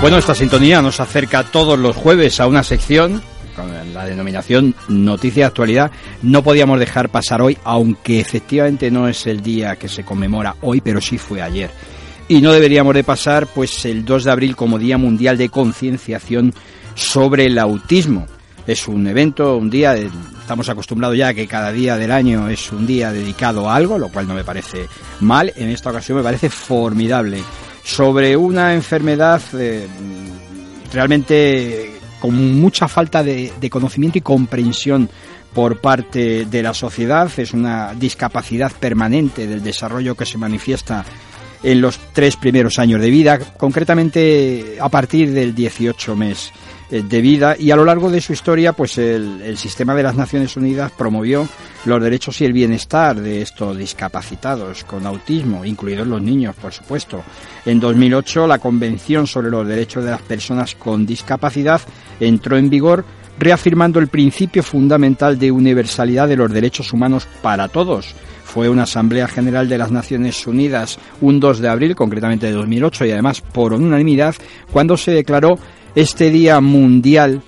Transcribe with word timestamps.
Bueno, 0.00 0.18
esta 0.18 0.34
sintonía 0.34 0.82
nos 0.82 1.00
acerca 1.00 1.42
todos 1.42 1.78
los 1.78 1.96
jueves 1.96 2.38
a 2.38 2.46
una 2.46 2.62
sección 2.62 3.22
con 3.56 3.94
la 3.94 4.04
denominación 4.04 4.74
Noticia 4.88 5.44
de 5.44 5.46
Actualidad. 5.48 5.90
No 6.22 6.42
podíamos 6.42 6.78
dejar 6.78 7.08
pasar 7.08 7.40
hoy, 7.40 7.56
aunque 7.64 8.20
efectivamente 8.20 8.90
no 8.90 9.08
es 9.08 9.26
el 9.26 9.42
día 9.42 9.76
que 9.76 9.88
se 9.88 10.04
conmemora 10.04 10.56
hoy, 10.60 10.80
pero 10.82 11.00
sí 11.00 11.16
fue 11.16 11.40
ayer. 11.40 11.70
Y 12.28 12.40
no 12.40 12.52
deberíamos 12.52 12.94
de 12.94 13.04
pasar 13.04 13.46
pues 13.46 13.84
el 13.86 14.04
2 14.04 14.24
de 14.24 14.30
abril 14.30 14.54
como 14.54 14.78
Día 14.78 14.98
Mundial 14.98 15.38
de 15.38 15.48
Concienciación 15.48 16.52
sobre 16.94 17.46
el 17.46 17.58
Autismo. 17.58 18.26
Es 18.66 18.88
un 18.88 19.06
evento, 19.06 19.56
un 19.56 19.70
día, 19.70 19.96
estamos 19.96 20.68
acostumbrados 20.68 21.16
ya 21.16 21.28
a 21.28 21.34
que 21.34 21.46
cada 21.46 21.72
día 21.72 21.96
del 21.96 22.12
año 22.12 22.48
es 22.48 22.70
un 22.70 22.86
día 22.86 23.12
dedicado 23.12 23.70
a 23.70 23.76
algo, 23.76 23.98
lo 23.98 24.08
cual 24.08 24.28
no 24.28 24.34
me 24.34 24.44
parece 24.44 24.88
mal, 25.20 25.52
en 25.56 25.70
esta 25.70 25.90
ocasión 25.90 26.18
me 26.18 26.24
parece 26.24 26.50
formidable 26.50 27.42
sobre 27.86 28.36
una 28.36 28.74
enfermedad 28.74 29.40
eh, 29.56 29.86
realmente 30.92 31.92
con 32.20 32.60
mucha 32.60 32.88
falta 32.88 33.22
de, 33.22 33.52
conocimiento 33.70 34.18
y 34.18 34.22
comprensión 34.22 35.08
por 35.54 35.80
parte 35.80 36.46
de 36.46 36.62
la 36.64 36.74
sociedad. 36.74 37.30
Es 37.36 37.52
una 37.52 37.94
discapacidad 37.94 38.72
permanente 38.72 39.46
del 39.46 39.62
desarrollo 39.62 40.16
que 40.16 40.26
se 40.26 40.36
manifiesta 40.36 41.04
en 41.62 41.80
los 41.80 42.00
tres 42.12 42.34
primeros 42.36 42.80
años 42.80 43.00
de 43.00 43.08
vida, 43.08 43.38
concretamente 43.38 44.78
a 44.80 44.88
partir 44.88 45.32
del 45.32 45.54
18 45.54 46.16
mes 46.16 46.50
de 46.90 47.20
vida 47.20 47.56
y 47.58 47.70
a 47.72 47.76
lo 47.76 47.84
largo 47.84 48.10
de 48.10 48.20
su 48.20 48.32
historia 48.32 48.72
pues 48.72 48.98
el, 48.98 49.56
sistema 49.56 49.94
de 49.94 50.04
las 50.04 50.14
Naciones 50.14 50.56
Unidas 50.56 50.92
promovió 50.92 51.48
los 51.84 52.02
derechos 52.02 52.40
y 52.40 52.44
el 52.44 52.52
bienestar 52.52 53.20
de 53.20 53.42
estos 53.42 53.76
discapacitados 53.76 54.84
con 54.84 55.06
autismo, 55.06 55.64
incluidos 55.64 56.06
los 56.06 56.22
niños 56.22 56.54
por 56.54 56.72
supuesto. 56.72 57.24
En 57.64 57.80
2008 57.80 58.46
la 58.46 58.58
Convención 58.58 59.26
sobre 59.26 59.50
los 59.50 59.66
Derechos 59.66 60.04
de 60.04 60.10
las 60.10 60.22
Personas 60.22 60.74
con 60.76 61.06
Discapacidad 61.06 61.80
entró 62.20 62.56
en 62.56 62.70
vigor 62.70 63.04
reafirmando 63.38 63.98
el 63.98 64.08
principio 64.08 64.62
fundamental 64.62 65.38
de 65.38 65.50
universalidad 65.50 66.28
de 66.28 66.36
los 66.36 66.52
derechos 66.52 66.92
humanos 66.92 67.26
para 67.42 67.68
todos. 67.68 68.14
Fue 68.44 68.68
una 68.68 68.84
Asamblea 68.84 69.28
General 69.28 69.68
de 69.68 69.78
las 69.78 69.90
Naciones 69.90 70.46
Unidas 70.46 70.98
un 71.20 71.40
2 71.40 71.58
de 71.58 71.68
abril, 71.68 71.94
concretamente 71.94 72.46
de 72.46 72.52
2008, 72.52 73.06
y 73.06 73.10
además 73.10 73.40
por 73.40 73.72
unanimidad, 73.72 74.34
cuando 74.72 74.96
se 74.96 75.10
declaró 75.10 75.58
este 75.94 76.30
Día 76.30 76.60
Mundial 76.60 77.42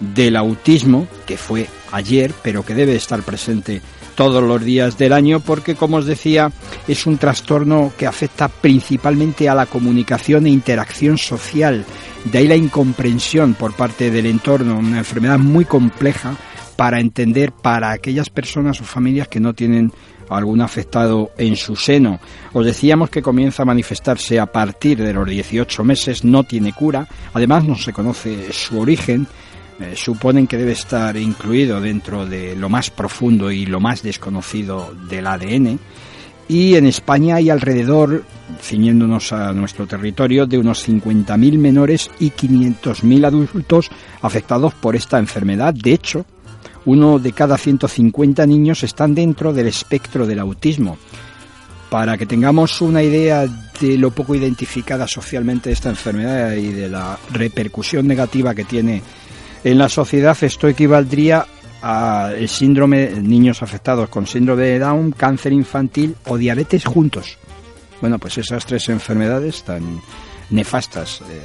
del 0.00 0.36
Autismo, 0.36 1.06
que 1.26 1.36
fue 1.36 1.66
ayer, 1.92 2.32
pero 2.42 2.64
que 2.64 2.74
debe 2.74 2.96
estar 2.96 3.22
presente 3.22 3.80
todos 4.18 4.42
los 4.42 4.64
días 4.64 4.98
del 4.98 5.12
año 5.12 5.38
porque, 5.38 5.76
como 5.76 5.98
os 5.98 6.06
decía, 6.06 6.50
es 6.88 7.06
un 7.06 7.18
trastorno 7.18 7.92
que 7.96 8.04
afecta 8.04 8.48
principalmente 8.48 9.48
a 9.48 9.54
la 9.54 9.66
comunicación 9.66 10.46
e 10.46 10.50
interacción 10.50 11.18
social. 11.18 11.84
De 12.24 12.38
ahí 12.38 12.48
la 12.48 12.56
incomprensión 12.56 13.54
por 13.54 13.74
parte 13.74 14.10
del 14.10 14.26
entorno, 14.26 14.78
una 14.78 14.98
enfermedad 14.98 15.38
muy 15.38 15.64
compleja 15.64 16.36
para 16.76 17.00
entender 17.00 17.52
para 17.52 17.90
aquellas 17.90 18.30
personas 18.30 18.80
o 18.80 18.84
familias 18.84 19.28
que 19.28 19.40
no 19.40 19.54
tienen 19.54 19.92
algún 20.28 20.60
afectado 20.60 21.30
en 21.38 21.56
su 21.56 21.74
seno. 21.74 22.20
Os 22.52 22.64
decíamos 22.64 23.10
que 23.10 23.22
comienza 23.22 23.62
a 23.62 23.66
manifestarse 23.66 24.38
a 24.38 24.46
partir 24.46 24.98
de 24.98 25.12
los 25.12 25.28
18 25.28 25.84
meses, 25.84 26.24
no 26.24 26.44
tiene 26.44 26.72
cura, 26.72 27.08
además 27.32 27.64
no 27.64 27.76
se 27.76 27.92
conoce 27.92 28.52
su 28.52 28.78
origen, 28.78 29.26
eh, 29.80 29.94
suponen 29.96 30.46
que 30.46 30.56
debe 30.56 30.72
estar 30.72 31.16
incluido 31.16 31.80
dentro 31.80 32.26
de 32.26 32.56
lo 32.56 32.68
más 32.68 32.90
profundo 32.90 33.50
y 33.50 33.64
lo 33.64 33.80
más 33.80 34.02
desconocido 34.02 34.94
del 35.08 35.26
ADN. 35.26 35.78
Y 36.48 36.76
en 36.76 36.86
España 36.86 37.36
hay 37.36 37.50
alrededor, 37.50 38.24
ciñéndonos 38.62 39.32
a 39.32 39.52
nuestro 39.52 39.86
territorio, 39.86 40.46
de 40.46 40.58
unos 40.58 40.88
50.000 40.88 41.58
menores 41.58 42.10
y 42.18 42.30
500.000 42.30 43.26
adultos 43.26 43.90
afectados 44.22 44.72
por 44.72 44.96
esta 44.96 45.18
enfermedad. 45.18 45.74
De 45.74 45.92
hecho, 45.92 46.24
uno 46.86 47.18
de 47.18 47.32
cada 47.32 47.58
150 47.58 48.46
niños 48.46 48.82
están 48.82 49.14
dentro 49.14 49.52
del 49.52 49.66
espectro 49.66 50.26
del 50.26 50.38
autismo. 50.38 50.96
Para 51.90 52.16
que 52.16 52.24
tengamos 52.24 52.80
una 52.80 53.02
idea 53.02 53.46
de 53.80 53.98
lo 53.98 54.10
poco 54.10 54.34
identificada 54.34 55.06
socialmente 55.06 55.70
esta 55.70 55.90
enfermedad 55.90 56.54
y 56.54 56.72
de 56.72 56.88
la 56.88 57.18
repercusión 57.30 58.06
negativa 58.06 58.54
que 58.54 58.64
tiene 58.64 59.02
en 59.64 59.76
la 59.76 59.88
sociedad, 59.88 60.36
esto 60.40 60.68
equivaldría 60.68 61.46
al 61.82 62.48
síndrome 62.48 63.08
de 63.08 63.22
niños 63.22 63.62
afectados 63.62 64.08
con 64.08 64.26
síndrome 64.26 64.62
de 64.62 64.78
Down, 64.78 65.12
cáncer 65.12 65.52
infantil 65.52 66.16
o 66.26 66.36
diabetes 66.36 66.84
juntos. 66.84 67.38
Bueno, 68.00 68.18
pues 68.18 68.38
esas 68.38 68.64
tres 68.64 68.88
enfermedades 68.88 69.62
tan 69.62 70.00
nefastas 70.50 71.20
eh, 71.22 71.40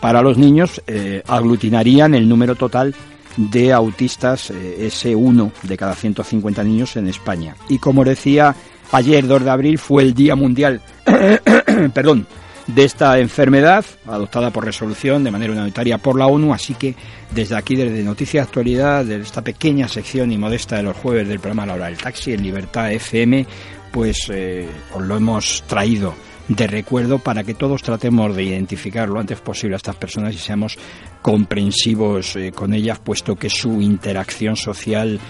para 0.00 0.22
los 0.22 0.38
niños 0.38 0.82
eh, 0.86 1.22
aglutinarían 1.26 2.14
el 2.14 2.28
número 2.28 2.54
total 2.54 2.94
de 3.36 3.72
autistas, 3.72 4.50
eh, 4.50 4.86
ese 4.86 5.14
uno 5.14 5.52
de 5.62 5.76
cada 5.76 5.94
150 5.94 6.64
niños 6.64 6.96
en 6.96 7.08
España. 7.08 7.56
Y 7.68 7.78
como 7.78 8.04
decía, 8.04 8.54
ayer 8.90 9.26
2 9.26 9.44
de 9.44 9.50
abril 9.50 9.78
fue 9.78 10.02
el 10.02 10.14
Día 10.14 10.34
Mundial, 10.34 10.80
perdón, 11.94 12.26
de 12.66 12.84
esta 12.84 13.18
enfermedad, 13.18 13.84
adoptada 14.06 14.50
por 14.50 14.64
resolución 14.64 15.24
de 15.24 15.30
manera 15.30 15.52
unitaria 15.52 15.98
por 15.98 16.18
la 16.18 16.26
ONU, 16.26 16.54
así 16.54 16.74
que 16.74 16.94
desde 17.30 17.56
aquí, 17.56 17.76
desde 17.76 18.02
Noticias 18.02 18.46
Actualidad, 18.46 19.04
de 19.04 19.20
esta 19.20 19.42
pequeña 19.42 19.88
sección 19.88 20.32
y 20.32 20.38
modesta 20.38 20.76
de 20.76 20.84
los 20.84 20.96
jueves 20.96 21.28
del 21.28 21.40
programa 21.40 21.66
La 21.66 21.74
Hora 21.74 21.86
del 21.86 21.98
Taxi 21.98 22.32
en 22.32 22.42
Libertad 22.42 22.92
FM, 22.92 23.46
pues 23.90 24.28
eh, 24.32 24.68
os 24.94 25.02
lo 25.02 25.16
hemos 25.16 25.64
traído 25.66 26.14
de 26.48 26.66
recuerdo 26.66 27.18
para 27.18 27.44
que 27.44 27.54
todos 27.54 27.82
tratemos 27.82 28.34
de 28.34 28.42
identificar 28.42 29.08
lo 29.08 29.20
antes 29.20 29.40
posible 29.40 29.76
a 29.76 29.78
estas 29.78 29.96
personas 29.96 30.34
y 30.34 30.38
seamos 30.38 30.76
comprensivos 31.20 32.36
eh, 32.36 32.52
con 32.52 32.74
ellas, 32.74 32.98
puesto 32.98 33.36
que 33.36 33.48
su 33.48 33.80
interacción 33.80 34.56
social 34.56 35.20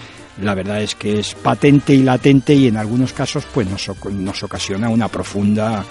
la 0.41 0.55
verdad 0.55 0.81
es 0.81 0.95
que 0.95 1.19
es 1.19 1.35
patente 1.35 1.93
y 1.93 2.01
latente 2.01 2.55
y 2.55 2.67
en 2.67 2.77
algunos 2.77 3.13
casos 3.13 3.45
pues 3.53 3.67
nos, 3.69 3.89
nos 4.11 4.43
ocasiona 4.43 4.89
una 4.89 5.07
profunda, 5.07 5.85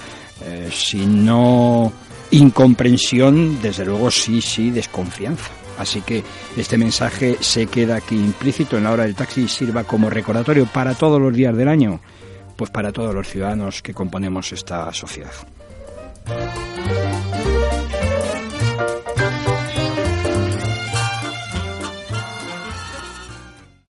eh, 0.44 0.70
si 0.72 1.06
no 1.06 1.92
incomprensión, 2.30 3.60
desde 3.60 3.84
luego 3.84 4.10
sí, 4.10 4.40
sí, 4.40 4.70
desconfianza. 4.70 5.50
Así 5.78 6.02
que 6.02 6.22
este 6.56 6.76
mensaje 6.76 7.38
se 7.40 7.66
queda 7.66 7.96
aquí 7.96 8.14
implícito 8.14 8.76
en 8.76 8.84
la 8.84 8.92
hora 8.92 9.04
del 9.04 9.14
taxi 9.14 9.42
y 9.42 9.48
sirva 9.48 9.84
como 9.84 10.10
recordatorio 10.10 10.66
para 10.66 10.94
todos 10.94 11.20
los 11.20 11.34
días 11.34 11.56
del 11.56 11.68
año 11.68 12.00
pues 12.56 12.70
para 12.70 12.92
todos 12.92 13.14
los 13.14 13.28
ciudadanos 13.28 13.82
que 13.82 13.92
componemos 13.94 14.52
esta 14.52 14.92
sociedad. 14.92 15.32